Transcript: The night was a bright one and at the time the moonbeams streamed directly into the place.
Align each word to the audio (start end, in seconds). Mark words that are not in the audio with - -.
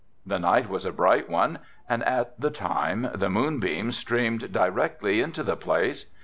The 0.25 0.39
night 0.39 0.67
was 0.67 0.83
a 0.83 0.91
bright 0.91 1.29
one 1.29 1.59
and 1.87 2.01
at 2.05 2.39
the 2.41 2.49
time 2.49 3.11
the 3.13 3.29
moonbeams 3.29 3.95
streamed 3.99 4.51
directly 4.51 5.21
into 5.21 5.43
the 5.43 5.55
place. 5.55 6.07